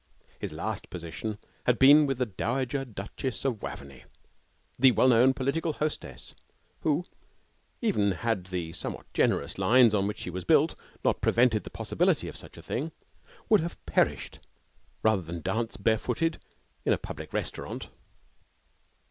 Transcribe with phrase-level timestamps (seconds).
[0.39, 4.05] His last position had been with the Dowager Duchess of Waveney,
[4.79, 6.33] the well known political hostess,
[6.79, 7.05] who
[7.81, 10.73] even had the somewhat generous lines on which she was built
[11.05, 12.91] not prevented the possibility of such a thing
[13.47, 14.39] would have perished
[15.03, 16.39] rather than dance barefooted
[16.83, 17.89] in a public restaurant.